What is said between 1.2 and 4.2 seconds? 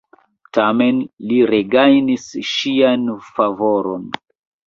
li regajnis ŝian favoron.